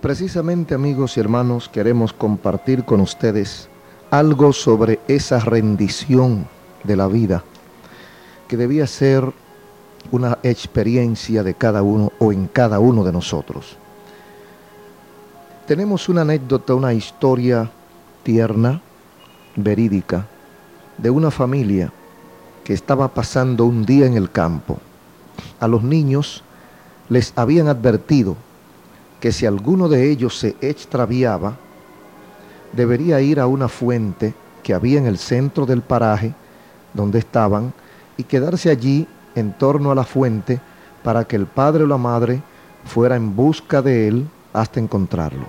[0.00, 3.68] Precisamente amigos y hermanos queremos compartir con ustedes
[4.10, 6.48] algo sobre esa rendición
[6.84, 7.44] de la vida
[8.48, 9.30] que debía ser
[10.10, 13.76] una experiencia de cada uno o en cada uno de nosotros.
[15.66, 17.70] Tenemos una anécdota, una historia
[18.22, 18.80] tierna,
[19.54, 20.26] verídica,
[20.96, 21.92] de una familia
[22.64, 24.78] que estaba pasando un día en el campo.
[25.60, 26.42] A los niños
[27.10, 28.36] les habían advertido
[29.20, 31.56] que si alguno de ellos se extraviaba,
[32.72, 36.34] debería ir a una fuente que había en el centro del paraje
[36.94, 37.72] donde estaban
[38.16, 40.60] y quedarse allí en torno a la fuente
[41.02, 42.42] para que el padre o la madre
[42.84, 45.46] fuera en busca de él hasta encontrarlo.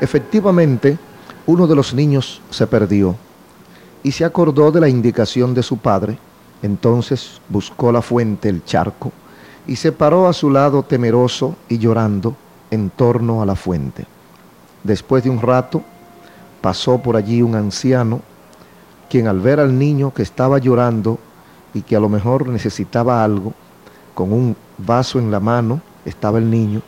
[0.00, 0.98] Efectivamente,
[1.46, 3.16] uno de los niños se perdió
[4.02, 6.18] y se acordó de la indicación de su padre,
[6.64, 9.12] entonces buscó la fuente, el charco,
[9.66, 12.34] y se paró a su lado temeroso y llorando
[12.70, 14.06] en torno a la fuente.
[14.82, 15.82] Después de un rato,
[16.62, 18.22] pasó por allí un anciano,
[19.10, 21.18] quien al ver al niño que estaba llorando
[21.74, 23.52] y que a lo mejor necesitaba algo,
[24.14, 26.80] con un vaso en la mano estaba el niño,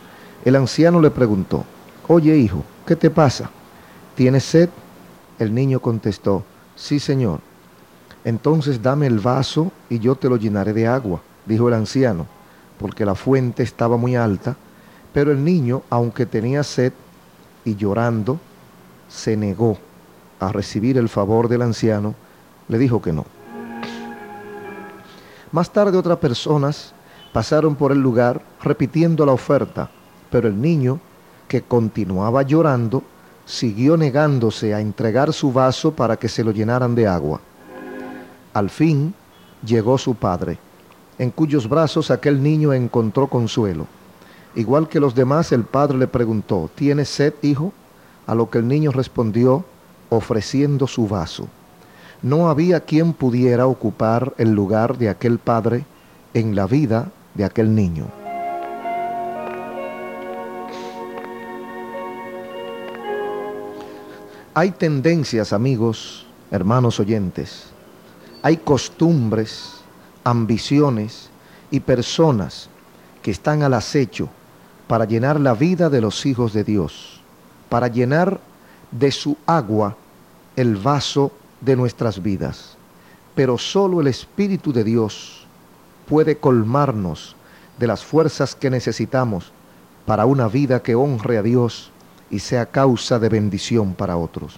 [0.43, 1.63] el anciano le preguntó,
[2.07, 3.51] oye hijo, ¿qué te pasa?
[4.15, 4.69] ¿Tienes sed?
[5.37, 6.43] El niño contestó,
[6.75, 7.41] sí señor.
[8.27, 12.27] Entonces dame el vaso y yo te lo llenaré de agua, dijo el anciano
[12.77, 14.57] porque la fuente estaba muy alta,
[15.13, 16.91] pero el niño, aunque tenía sed
[17.63, 18.37] y llorando,
[19.07, 19.77] se negó
[20.41, 22.13] a recibir el favor del anciano,
[22.67, 23.25] le dijo que no.
[25.53, 26.93] Más tarde otras personas
[27.31, 29.89] pasaron por el lugar repitiendo la oferta,
[30.29, 30.99] pero el niño,
[31.47, 33.03] que continuaba llorando,
[33.45, 37.39] siguió negándose a entregar su vaso para que se lo llenaran de agua.
[38.57, 39.13] Al fin
[39.63, 40.57] llegó su padre
[41.19, 43.85] en cuyos brazos aquel niño encontró consuelo.
[44.55, 47.71] Igual que los demás, el padre le preguntó, ¿tienes sed, hijo?
[48.25, 49.63] A lo que el niño respondió,
[50.09, 51.47] ofreciendo su vaso.
[52.23, 55.85] No había quien pudiera ocupar el lugar de aquel padre
[56.33, 58.07] en la vida de aquel niño.
[64.55, 67.76] Hay tendencias, amigos, hermanos oyentes,
[68.47, 69.73] hay costumbres,
[70.23, 71.29] ambiciones
[71.69, 72.69] y personas
[73.21, 74.29] que están al acecho
[74.87, 77.19] para llenar la vida de los hijos de Dios,
[77.67, 78.39] para llenar
[78.89, 79.97] de su agua
[80.55, 82.77] el vaso de nuestras vidas.
[83.35, 85.45] Pero solo el Espíritu de Dios
[86.07, 87.35] puede colmarnos
[87.77, 89.51] de las fuerzas que necesitamos
[90.05, 91.91] para una vida que honre a Dios
[92.31, 94.57] y sea causa de bendición para otros.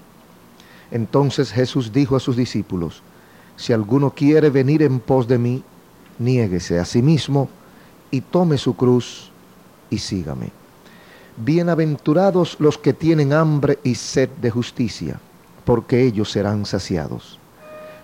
[0.92, 3.02] Entonces Jesús dijo a sus discípulos,
[3.60, 5.62] si alguno quiere venir en pos de mí,
[6.18, 7.50] niéguese a sí mismo
[8.10, 9.32] y tome su cruz
[9.90, 10.52] y sígame.
[11.36, 15.20] Bienaventurados los que tienen hambre y sed de justicia,
[15.66, 17.38] porque ellos serán saciados.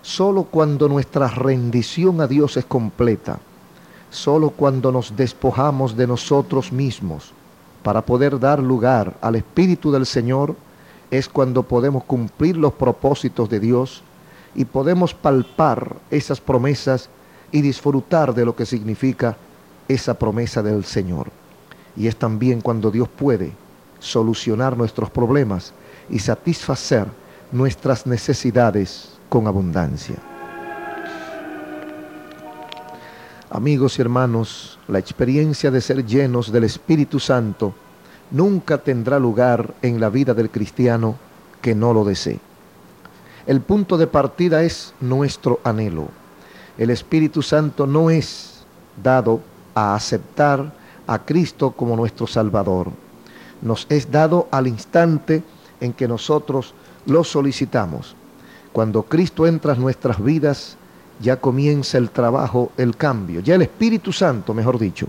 [0.01, 3.39] Solo cuando nuestra rendición a Dios es completa,
[4.09, 7.31] solo cuando nos despojamos de nosotros mismos
[7.81, 10.53] para poder dar lugar al Espíritu del Señor,
[11.11, 14.03] es cuando podemos cumplir los propósitos de Dios
[14.55, 17.09] y podemos palpar esas promesas
[17.51, 19.37] y disfrutar de lo que significa
[19.87, 21.27] esa promesa del Señor.
[21.95, 23.51] Y es también cuando Dios puede
[23.99, 25.73] solucionar nuestros problemas
[26.09, 27.07] y satisfacer
[27.51, 30.15] nuestras necesidades con abundancia.
[33.49, 37.73] Amigos y hermanos, la experiencia de ser llenos del Espíritu Santo
[38.31, 41.15] nunca tendrá lugar en la vida del cristiano
[41.61, 42.39] que no lo desee.
[43.47, 46.07] El punto de partida es nuestro anhelo.
[46.79, 48.65] El Espíritu Santo no es
[49.01, 49.39] dado
[49.75, 50.73] a aceptar
[51.05, 52.87] a Cristo como nuestro Salvador.
[53.61, 55.43] Nos es dado al instante
[55.79, 56.73] en que nosotros
[57.05, 58.15] lo solicitamos.
[58.73, 60.75] Cuando Cristo entra en nuestras vidas,
[61.21, 63.41] ya comienza el trabajo, el cambio.
[63.41, 65.07] Ya el Espíritu Santo, mejor dicho,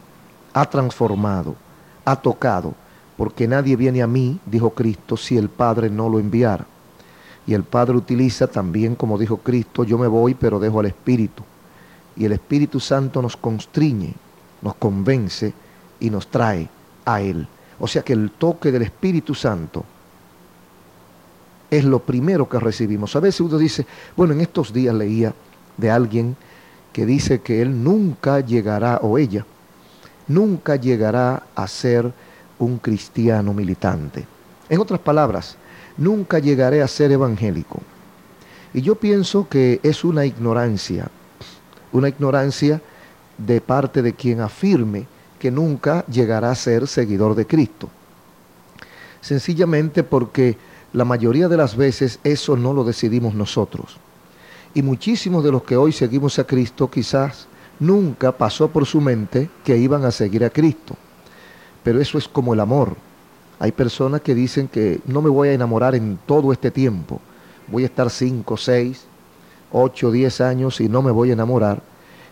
[0.53, 1.57] ha transformado,
[2.05, 2.75] ha tocado,
[3.17, 6.67] porque nadie viene a mí, dijo Cristo, si el Padre no lo enviara.
[7.47, 11.45] Y el Padre utiliza también, como dijo Cristo, yo me voy, pero dejo al Espíritu.
[12.17, 14.15] Y el Espíritu Santo nos constriñe,
[14.63, 15.53] nos convence
[16.01, 16.69] y nos trae
[17.05, 17.47] a Él.
[17.79, 19.85] O sea que el toque del Espíritu Santo
[21.71, 23.15] es lo primero que recibimos.
[23.17, 25.35] A veces uno dice, bueno, en estos días leía
[25.77, 26.37] de alguien
[26.93, 29.45] que dice que él nunca llegará, o ella,
[30.29, 32.13] nunca llegará a ser
[32.59, 34.27] un cristiano militante.
[34.69, 35.57] En otras palabras,
[35.97, 37.81] nunca llegaré a ser evangélico.
[38.75, 41.09] Y yo pienso que es una ignorancia,
[41.93, 42.81] una ignorancia
[43.39, 45.07] de parte de quien afirme
[45.39, 47.89] que nunca llegará a ser seguidor de Cristo.
[49.21, 50.57] Sencillamente porque
[50.93, 53.99] la mayoría de las veces eso no lo decidimos nosotros.
[54.75, 57.49] Y muchísimos de los que hoy seguimos a Cristo quizás
[57.81, 60.97] nunca pasó por su mente que iban a seguir a Cristo.
[61.83, 62.97] Pero eso es como el amor.
[63.59, 67.21] Hay personas que dicen que no me voy a enamorar en todo este tiempo.
[67.69, 69.05] Voy a estar 5, 6,
[69.73, 71.83] 8, 10 años y no me voy a enamorar.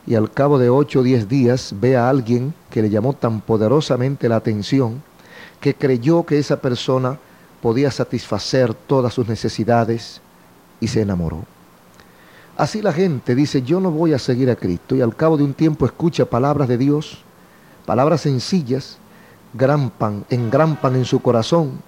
[0.06, 3.40] Y al cabo de 8 o 10 días ve a alguien que le llamó tan
[3.40, 5.02] poderosamente la atención
[5.60, 7.18] que creyó que esa persona
[7.62, 10.20] podía satisfacer todas sus necesidades
[10.78, 11.44] y se enamoró.
[12.56, 15.44] Así la gente dice, yo no voy a seguir a Cristo y al cabo de
[15.44, 17.24] un tiempo escucha palabras de Dios,
[17.86, 18.98] palabras sencillas,
[19.54, 21.80] grampan, engrampan en su corazón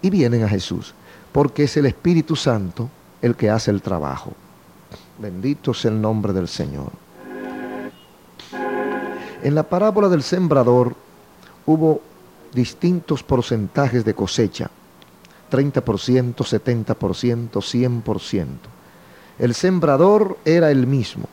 [0.00, 0.94] y vienen a Jesús,
[1.32, 2.88] porque es el Espíritu Santo
[3.20, 4.32] el que hace el trabajo.
[5.18, 6.92] Bendito sea el nombre del Señor.
[9.42, 10.94] En la parábola del sembrador
[11.66, 12.00] hubo
[12.52, 14.70] distintos porcentajes de cosecha,
[15.50, 18.46] 30%, 70%, 100%.
[19.38, 21.26] El sembrador era el mismo,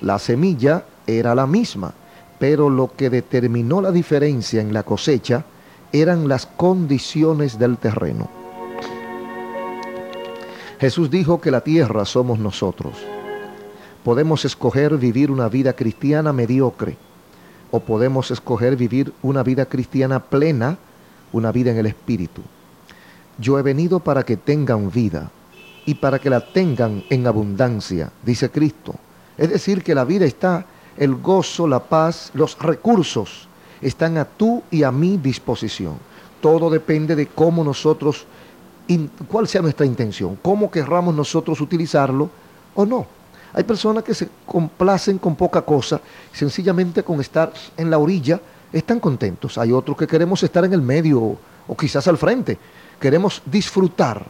[0.00, 1.94] la semilla era la misma,
[2.38, 5.44] pero lo que determinó la diferencia en la cosecha
[5.92, 8.28] eran las condiciones del terreno.
[10.80, 12.94] Jesús dijo que la tierra somos nosotros.
[14.02, 16.96] Podemos escoger vivir una vida cristiana mediocre
[17.70, 20.76] o podemos escoger vivir una vida cristiana plena,
[21.32, 22.42] una vida en el Espíritu.
[23.38, 25.30] Yo he venido para que tengan vida
[25.86, 28.94] y para que la tengan en abundancia, dice Cristo.
[29.36, 30.66] Es decir, que la vida está,
[30.96, 33.48] el gozo, la paz, los recursos
[33.80, 35.98] están a tú y a mi disposición.
[36.40, 38.26] Todo depende de cómo nosotros,
[39.28, 42.30] cuál sea nuestra intención, cómo querramos nosotros utilizarlo
[42.74, 43.06] o no.
[43.52, 46.00] Hay personas que se complacen con poca cosa,
[46.32, 48.40] sencillamente con estar en la orilla,
[48.72, 49.56] están contentos.
[49.58, 51.36] Hay otros que queremos estar en el medio
[51.66, 52.58] o quizás al frente.
[53.00, 54.26] Queremos disfrutar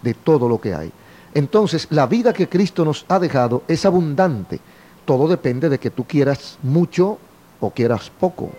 [0.00, 0.92] de todo lo que hay.
[1.34, 4.60] Entonces, la vida que Cristo nos ha dejado es abundante.
[5.04, 7.18] Todo depende de que tú quieras mucho
[7.60, 8.50] o quieras poco.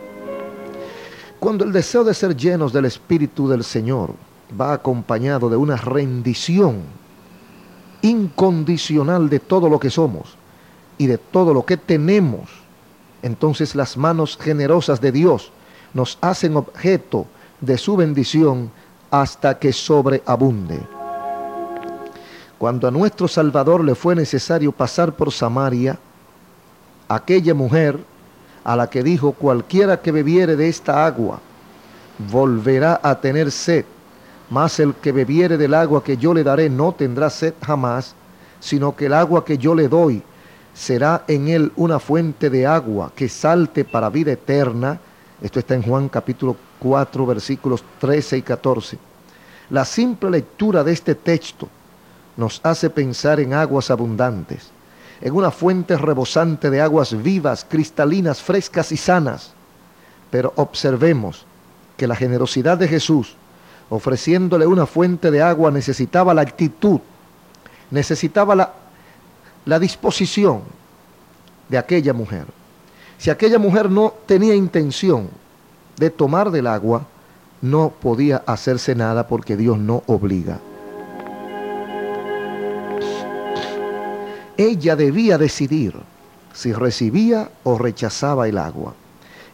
[1.39, 4.13] Cuando el deseo de ser llenos del Espíritu del Señor
[4.59, 6.83] va acompañado de una rendición
[8.01, 10.35] incondicional de todo lo que somos
[10.97, 12.49] y de todo lo que tenemos,
[13.21, 15.51] entonces las manos generosas de Dios
[15.93, 17.25] nos hacen objeto
[17.61, 18.71] de su bendición
[19.09, 20.79] hasta que sobreabunde.
[22.57, 25.99] Cuando a nuestro Salvador le fue necesario pasar por Samaria,
[27.15, 27.99] aquella mujer
[28.63, 31.39] a la que dijo, cualquiera que bebiere de esta agua,
[32.31, 33.85] volverá a tener sed,
[34.49, 38.15] mas el que bebiere del agua que yo le daré no tendrá sed jamás,
[38.59, 40.23] sino que el agua que yo le doy
[40.73, 44.99] será en él una fuente de agua que salte para vida eterna.
[45.41, 48.97] Esto está en Juan capítulo 4, versículos 13 y 14.
[49.69, 51.67] La simple lectura de este texto
[52.37, 54.71] nos hace pensar en aguas abundantes,
[55.23, 59.53] en una fuente rebosante de aguas vivas, cristalinas, frescas y sanas.
[60.29, 61.45] Pero observemos
[61.95, 63.37] que la generosidad de Jesús,
[63.89, 66.99] ofreciéndole una fuente de agua, necesitaba la actitud,
[67.89, 68.73] necesitaba la,
[69.63, 70.63] la disposición
[71.69, 72.45] de aquella mujer.
[73.17, 75.29] Si aquella mujer no tenía intención
[75.95, 77.05] de tomar del agua,
[77.61, 80.59] no podía hacerse nada porque Dios no obliga.
[84.57, 85.95] Ella debía decidir
[86.53, 88.93] si recibía o rechazaba el agua.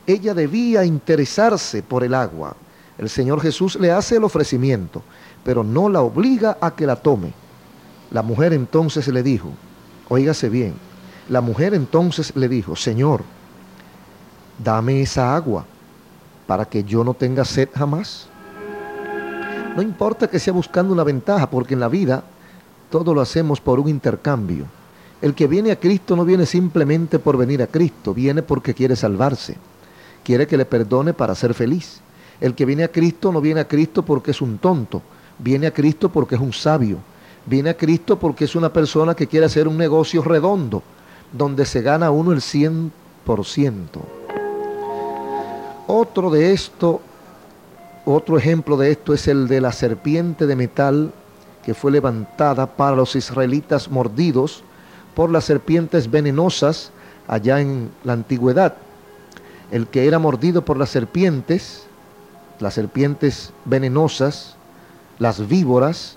[0.06, 2.56] Ella debía interesarse por el agua.
[2.98, 5.02] El Señor Jesús le hace el ofrecimiento,
[5.44, 7.32] pero no la obliga a que la tome.
[8.12, 9.52] La mujer entonces le dijo,
[10.10, 10.74] oígase bien,
[11.30, 13.24] la mujer entonces le dijo, Señor,
[14.62, 15.66] dame esa agua
[16.46, 18.28] para que yo no tenga sed jamás.
[19.76, 22.24] No importa que sea buscando una ventaja, porque en la vida
[22.90, 24.66] todo lo hacemos por un intercambio.
[25.22, 28.96] El que viene a Cristo no viene simplemente por venir a Cristo, viene porque quiere
[28.96, 29.58] salvarse,
[30.24, 32.00] quiere que le perdone para ser feliz.
[32.40, 35.02] El que viene a Cristo no viene a Cristo porque es un tonto,
[35.38, 37.00] viene a Cristo porque es un sabio,
[37.46, 40.84] viene a Cristo porque es una persona que quiere hacer un negocio redondo,
[41.34, 42.90] donde se gana uno el 100%.
[45.88, 47.02] Otro de esto,
[48.06, 51.12] otro ejemplo de esto es el de la serpiente de metal
[51.66, 54.64] que fue levantada para los israelitas mordidos
[55.20, 56.94] por las serpientes venenosas
[57.28, 58.76] allá en la antigüedad.
[59.70, 61.84] El que era mordido por las serpientes,
[62.62, 64.56] las serpientes venenosas,
[65.18, 66.16] las víboras,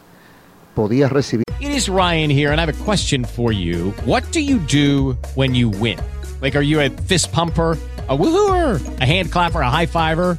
[0.76, 1.42] podía recibir.
[1.58, 3.92] It is Ryan here and I have a question for you.
[4.06, 5.98] What do you do when you win?
[6.40, 7.76] Like, are you a fist pumper?
[8.08, 10.38] a woohooer, a hand clapper, a high fiver.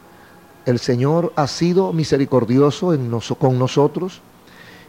[0.65, 2.95] el Señor ha sido misericordioso
[3.37, 4.21] con nosotros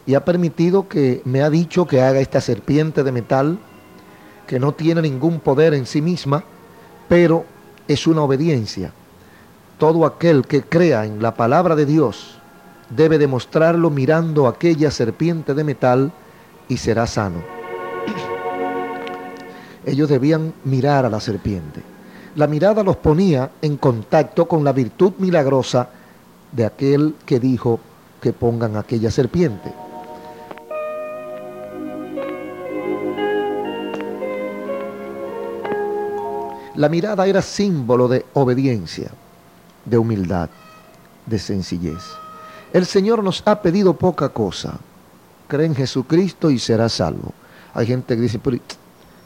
[0.07, 3.59] y ha permitido que me ha dicho que haga esta serpiente de metal
[4.47, 6.45] que no tiene ningún poder en sí misma,
[7.09, 7.45] pero
[7.89, 8.93] es una obediencia.
[9.79, 12.39] Todo aquel que crea en la palabra de Dios
[12.91, 16.13] debe demostrarlo mirando aquella serpiente de metal
[16.69, 17.43] y será sano.
[19.87, 21.92] Ellos debían mirar a la serpiente.
[22.35, 25.89] La mirada los ponía en contacto con la virtud milagrosa
[26.51, 27.79] de aquel que dijo
[28.23, 29.73] que pongan aquella serpiente.
[36.75, 39.11] La mirada era símbolo de obediencia,
[39.85, 40.49] de humildad,
[41.27, 42.03] de sencillez.
[42.73, 44.79] El Señor nos ha pedido poca cosa.
[45.49, 47.35] Cree en Jesucristo y serás salvo.
[47.75, 48.57] Hay gente que dice, pero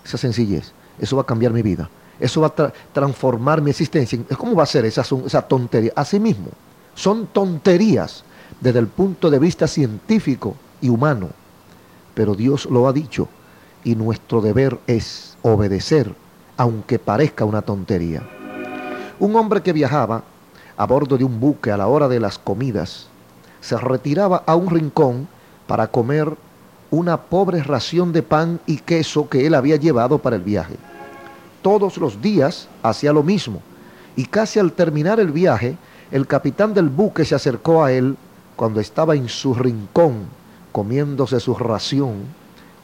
[0.05, 1.89] esa sencillez, eso va a cambiar mi vida.
[2.18, 4.18] Eso va a tra- transformar mi existencia.
[4.37, 5.92] ¿Cómo va a ser esa, esa tontería?
[5.94, 6.49] Así mismo,
[6.94, 8.25] son tonterías
[8.61, 11.28] desde el punto de vista científico y humano.
[12.14, 13.28] Pero Dios lo ha dicho
[13.85, 16.14] y nuestro deber es obedecer,
[16.56, 18.23] aunque parezca una tontería.
[19.18, 20.23] Un hombre que viajaba
[20.76, 23.06] a bordo de un buque a la hora de las comidas
[23.61, 25.28] se retiraba a un rincón
[25.66, 26.35] para comer
[26.90, 30.76] una pobre ración de pan y queso que él había llevado para el viaje.
[31.66, 33.61] Todos los días hacía lo mismo
[34.14, 35.76] y casi al terminar el viaje,
[36.12, 38.16] el capitán del buque se acercó a él
[38.54, 40.26] cuando estaba en su rincón
[40.70, 42.18] comiéndose su ración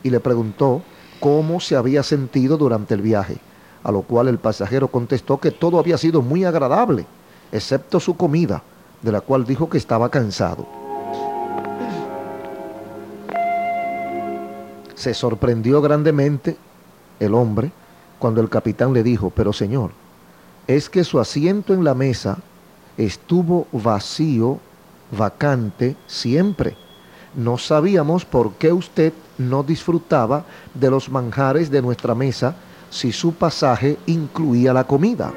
[0.02, 0.82] y le preguntó
[1.20, 3.36] cómo se había sentido durante el viaje,
[3.84, 7.06] a lo cual el pasajero contestó que todo había sido muy agradable,
[7.52, 8.64] excepto su comida,
[9.00, 10.66] de la cual dijo que estaba cansado.
[14.96, 16.56] Se sorprendió grandemente
[17.20, 17.70] el hombre
[18.22, 19.90] cuando el capitán le dijo, pero señor,
[20.68, 22.38] es que su asiento en la mesa
[22.96, 24.60] estuvo vacío,
[25.10, 26.76] vacante siempre.
[27.34, 32.54] No sabíamos por qué usted no disfrutaba de los manjares de nuestra mesa
[32.90, 35.32] si su pasaje incluía la comida.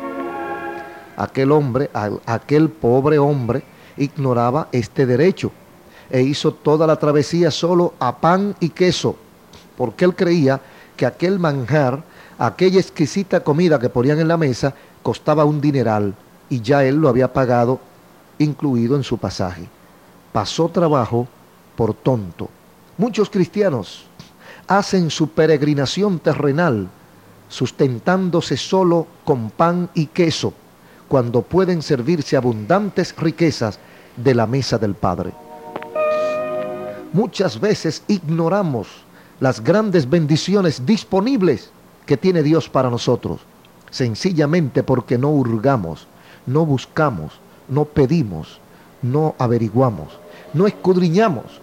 [1.17, 1.89] Aquel hombre,
[2.27, 3.63] aquel pobre hombre,
[3.97, 5.51] ignoraba este derecho
[6.11, 9.15] e hizo toda la travesía solo a pan y queso,
[9.75, 10.61] porque él creía
[10.95, 12.03] que aquel manjar,
[12.37, 14.73] aquella exquisita comida que ponían en la mesa,
[15.03, 16.15] costaba un dineral
[16.49, 17.79] y ya él lo había pagado,
[18.37, 19.67] incluido en su pasaje.
[20.31, 21.27] Pasó trabajo
[21.75, 22.49] por tonto.
[22.97, 24.05] Muchos cristianos
[24.67, 26.87] hacen su peregrinación terrenal
[27.47, 30.53] sustentándose solo con pan y queso,
[31.07, 33.79] cuando pueden servirse abundantes riquezas
[34.17, 35.33] de la mesa del Padre.
[37.13, 38.87] Muchas veces ignoramos
[39.39, 41.71] las grandes bendiciones disponibles
[42.05, 43.41] que tiene Dios para nosotros,
[43.89, 46.07] sencillamente porque no hurgamos,
[46.45, 47.33] no buscamos,
[47.67, 48.59] no pedimos,
[49.01, 50.19] no averiguamos,
[50.53, 51.61] no escudriñamos,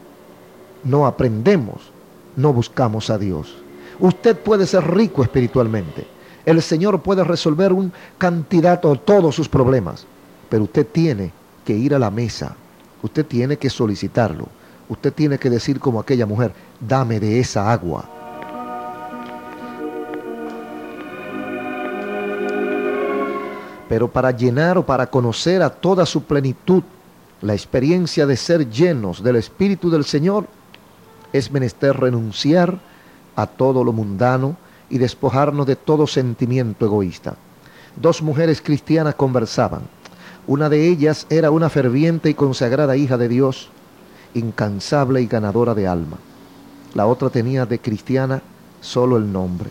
[0.85, 1.93] no aprendemos,
[2.37, 3.57] no buscamos a Dios.
[4.01, 6.07] Usted puede ser rico espiritualmente.
[6.45, 10.07] El Señor puede resolver un cantidad o todos sus problemas,
[10.49, 11.31] pero usted tiene
[11.65, 12.57] que ir a la mesa.
[13.03, 14.49] Usted tiene que solicitarlo.
[14.89, 18.22] Usted tiene que decir como aquella mujer, dame de esa agua.
[23.93, 26.83] Pero para llenar o para conocer a toda su plenitud
[27.43, 30.47] la experiencia de ser llenos del Espíritu del Señor,
[31.31, 32.79] es menester renunciar
[33.37, 34.57] a todo lo mundano
[34.89, 37.37] y despojarnos de todo sentimiento egoísta.
[37.95, 39.83] Dos mujeres cristianas conversaban.
[40.47, 43.69] Una de ellas era una ferviente y consagrada hija de Dios,
[44.33, 46.17] incansable y ganadora de alma.
[46.95, 48.41] La otra tenía de cristiana
[48.81, 49.69] solo el nombre.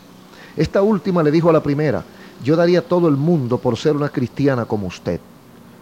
[0.55, 2.03] Esta última le dijo a la primera,
[2.43, 5.19] yo daría todo el mundo por ser una cristiana como usted.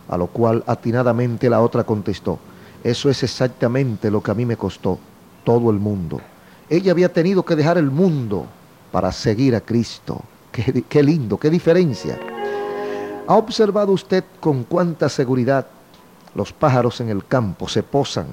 [0.07, 2.39] A lo cual atinadamente la otra contestó,
[2.83, 4.97] eso es exactamente lo que a mí me costó
[5.43, 6.19] todo el mundo.
[6.69, 8.45] Ella había tenido que dejar el mundo
[8.91, 10.21] para seguir a Cristo.
[10.51, 12.19] Qué, qué lindo, qué diferencia.
[13.27, 15.67] ¿Ha observado usted con cuánta seguridad
[16.33, 18.25] los pájaros en el campo se posan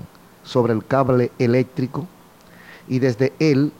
[0.42, 2.06] sobre el cable eléctrico
[2.88, 3.71] y desde él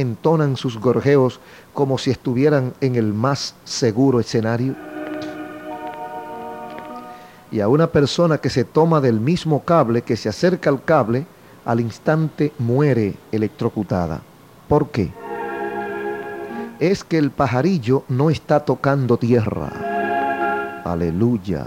[0.00, 1.40] entonan sus gorjeos
[1.72, 4.74] como si estuvieran en el más seguro escenario?
[7.52, 11.26] Y a una persona que se toma del mismo cable, que se acerca al cable,
[11.64, 14.22] al instante muere electrocutada.
[14.68, 15.12] ¿Por qué?
[16.78, 19.70] Es que el pajarillo no está tocando tierra.
[20.84, 21.66] Aleluya.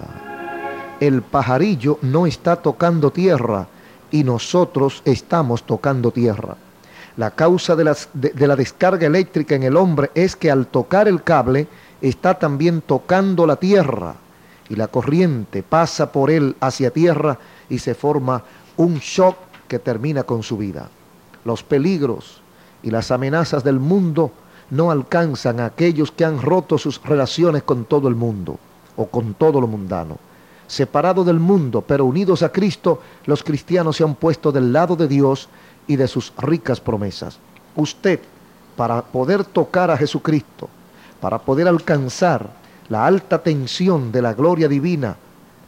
[0.99, 3.67] El pajarillo no está tocando tierra
[4.09, 6.55] y nosotros estamos tocando tierra.
[7.17, 11.21] La causa de, de, la descarga eléctrica en el hombre es que al tocar el
[11.23, 11.67] cable
[12.01, 14.15] está también tocando la tierra
[14.67, 17.37] y la corriente pasa por él hacia tierra
[17.69, 18.43] y se forma
[18.77, 20.89] un shock que termina con su vida.
[21.45, 22.41] Los peligros
[22.81, 24.31] y las amenazas del mundo
[24.71, 28.57] no alcanzan a aquellos que han roto sus relaciones con todo el mundo
[28.95, 30.17] o con todo lo mundano.
[30.67, 35.07] Separados del mundo, pero unidos a Cristo, los cristianos se han puesto del lado de
[35.07, 35.49] Dios
[35.87, 37.39] y de sus ricas promesas.
[37.75, 38.19] Usted,
[38.75, 40.69] para poder tocar a Jesucristo,
[41.21, 42.49] para poder alcanzar
[42.89, 45.15] la alta tensión de la gloria divina,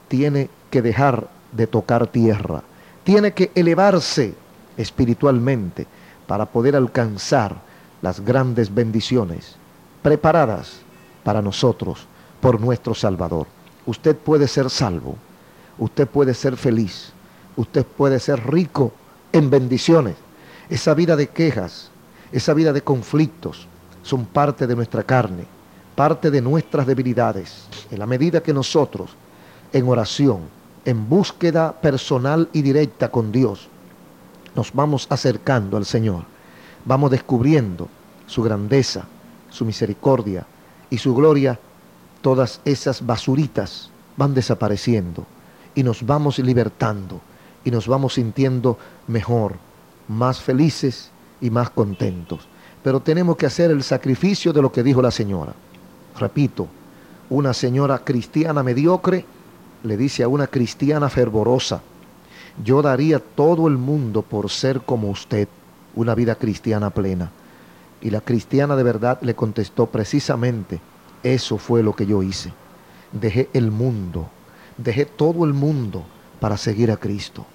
[0.07, 2.61] tiene que dejar de tocar tierra,
[3.03, 4.35] tiene que elevarse
[4.77, 5.87] espiritualmente
[6.27, 7.55] para poder alcanzar
[8.01, 9.55] las grandes bendiciones
[10.01, 10.81] preparadas
[11.23, 12.05] para nosotros
[12.41, 13.47] por nuestro Salvador.
[13.85, 15.15] Usted puede ser salvo,
[15.77, 17.13] usted puede ser feliz,
[17.55, 18.91] usted puede ser rico
[19.35, 20.15] en bendiciones.
[20.69, 21.91] Esa vida de quejas,
[22.31, 23.67] esa vida de conflictos,
[24.01, 25.45] son parte de nuestra carne,
[25.93, 27.67] parte de nuestras debilidades.
[27.91, 29.11] En la medida que nosotros,
[29.73, 30.39] en oración,
[30.85, 33.67] en búsqueda personal y directa con Dios,
[34.55, 36.23] nos vamos acercando al Señor,
[36.85, 37.89] vamos descubriendo
[38.27, 39.05] su grandeza,
[39.49, 40.45] su misericordia
[40.89, 41.59] y su gloria,
[42.21, 45.25] todas esas basuritas van desapareciendo
[45.75, 47.19] y nos vamos libertando
[47.65, 49.55] y nos vamos sintiendo mejor,
[50.07, 52.47] más felices y más contentos.
[52.83, 55.53] Pero tenemos que hacer el sacrificio de lo que dijo la señora.
[56.17, 56.67] Repito,
[57.29, 59.25] una señora cristiana mediocre
[59.83, 61.81] le dice a una cristiana fervorosa,
[62.63, 65.47] yo daría todo el mundo por ser como usted,
[65.95, 67.31] una vida cristiana plena.
[67.99, 70.79] Y la cristiana de verdad le contestó precisamente,
[71.23, 72.53] eso fue lo que yo hice.
[73.11, 74.29] Dejé el mundo,
[74.77, 76.05] dejé todo el mundo
[76.39, 77.45] para seguir a Cristo.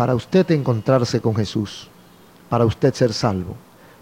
[0.00, 1.86] Para usted encontrarse con Jesús,
[2.48, 3.54] para usted ser salvo,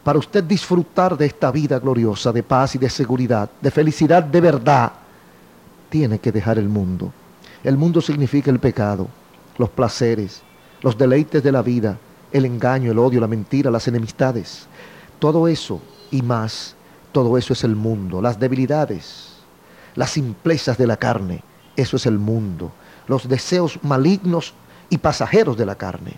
[0.04, 4.40] para usted disfrutar de esta vida gloriosa de paz y de seguridad, de felicidad de
[4.40, 4.92] verdad,
[5.90, 7.12] tiene que dejar el mundo.
[7.64, 9.08] El mundo significa el pecado,
[9.56, 10.42] los placeres,
[10.82, 11.98] los deleites de la vida,
[12.30, 14.68] el engaño, el odio, la mentira, las enemistades.
[15.18, 15.80] Todo eso
[16.12, 16.76] y más,
[17.10, 19.30] todo eso es el mundo, las debilidades,
[19.96, 21.42] las simplezas de la carne,
[21.74, 22.70] eso es el mundo,
[23.08, 24.54] los deseos malignos
[24.90, 26.14] y pasajeros de la carne,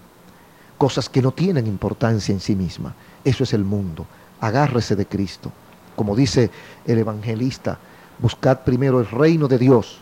[0.78, 4.06] cosas que no tienen importancia en sí misma, eso es el mundo.
[4.40, 5.52] Agárrese de Cristo.
[5.96, 6.50] Como dice
[6.86, 7.78] el evangelista,
[8.18, 9.98] buscad primero el reino de Dios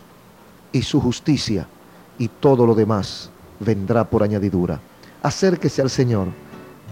[0.71, 1.67] y su justicia
[2.17, 3.29] y todo lo demás
[3.59, 4.79] vendrá por añadidura.
[5.21, 6.27] Acérquese al Señor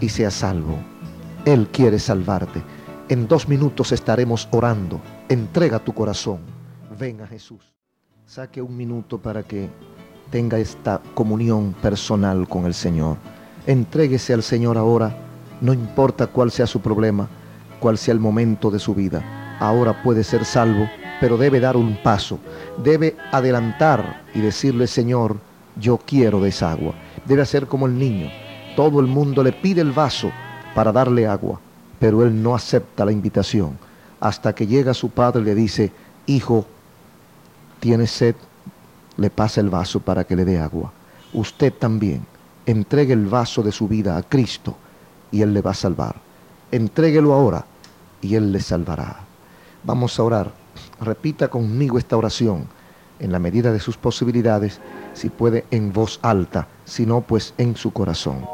[0.02, 0.78] y sea salvo.
[1.46, 2.62] Él quiere salvarte.
[3.10, 5.00] En dos minutos estaremos orando.
[5.30, 6.40] Entrega tu corazón.
[7.00, 7.74] Ven a Jesús.
[8.26, 9.70] Saque un minuto para que
[10.30, 13.18] tenga esta comunión personal con el Señor.
[13.66, 15.16] Entréguese al Señor ahora,
[15.62, 17.28] no importa cuál sea su problema,
[17.80, 19.24] cuál sea el momento de su vida.
[19.60, 20.88] Ahora puede ser salvo,
[21.20, 22.40] pero debe dar un paso.
[22.84, 25.38] Debe adelantar y decirle, Señor,
[25.80, 26.94] yo quiero de esa agua.
[27.26, 28.30] Debe hacer como el niño.
[28.76, 30.32] Todo el mundo le pide el vaso
[30.76, 31.60] para darle agua,
[32.00, 33.78] pero él no acepta la invitación.
[34.20, 35.92] Hasta que llega su padre y le dice,
[36.28, 36.66] hijo,
[37.80, 38.36] ¿tienes sed?
[39.18, 40.92] Le pasa el vaso para que le dé agua.
[41.34, 42.26] Usted también
[42.66, 44.76] entregue el vaso de su vida a Cristo
[45.32, 46.16] y Él le va a salvar.
[46.72, 47.66] Entréguelo ahora
[48.22, 49.22] y Él le salvará.
[49.84, 50.52] Vamos a orar.
[51.00, 52.68] Repita conmigo esta oración
[53.20, 54.80] en la medida de sus posibilidades,
[55.14, 58.46] si puede en voz alta, si no, pues en su corazón.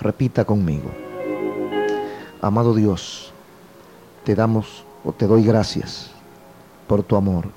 [0.00, 0.90] Repita conmigo.
[2.40, 3.32] Amado Dios,
[4.24, 6.10] te damos o te doy gracias
[6.86, 7.48] por tu amor.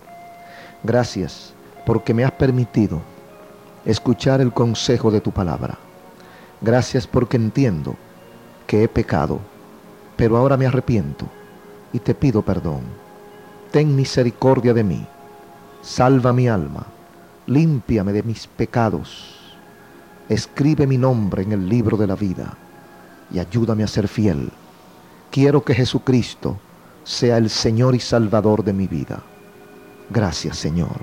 [0.83, 1.53] Gracias
[1.85, 3.01] porque me has permitido
[3.85, 5.77] escuchar el consejo de tu palabra.
[6.61, 7.95] Gracias porque entiendo
[8.67, 9.39] que he pecado,
[10.15, 11.27] pero ahora me arrepiento
[11.93, 12.81] y te pido perdón.
[13.71, 15.07] Ten misericordia de mí.
[15.81, 16.85] Salva mi alma,
[17.47, 19.55] límpiame de mis pecados,
[20.29, 22.53] escribe mi nombre en el libro de la vida
[23.31, 24.51] y ayúdame a ser fiel.
[25.31, 26.59] Quiero que Jesucristo
[27.03, 29.23] sea el Señor y Salvador de mi vida.
[30.11, 30.97] Gracias Señor.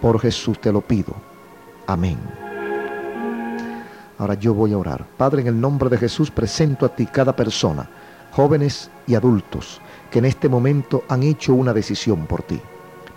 [0.00, 1.14] Por Jesús te lo pido.
[1.86, 2.18] Amén.
[4.18, 5.06] Ahora yo voy a orar.
[5.16, 7.88] Padre, en el nombre de Jesús presento a ti cada persona,
[8.32, 12.60] jóvenes y adultos, que en este momento han hecho una decisión por ti.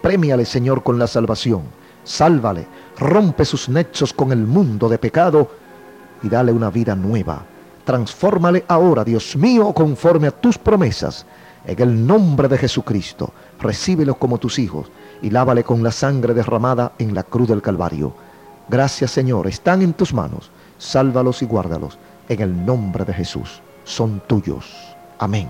[0.01, 1.61] Premiale, Señor, con la salvación.
[2.03, 2.67] Sálvale,
[2.97, 5.49] rompe sus nexos con el mundo de pecado
[6.21, 7.45] y dale una vida nueva.
[7.85, 11.25] Transfórmale ahora, Dios mío, conforme a tus promesas.
[11.65, 16.93] En el nombre de Jesucristo, recíbelos como tus hijos y lávale con la sangre derramada
[16.99, 18.13] en la cruz del Calvario.
[18.69, 21.97] Gracias, Señor, están en tus manos sálvalos y guárdalos
[22.29, 23.61] en el nombre de Jesús.
[23.83, 24.95] Son tuyos.
[25.19, 25.47] Amén.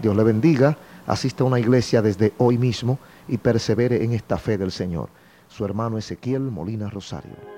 [0.00, 0.76] Dios le bendiga,
[1.06, 5.08] asista a una iglesia desde hoy mismo y persevere en esta fe del Señor.
[5.48, 7.53] Su hermano Ezequiel Molina Rosario.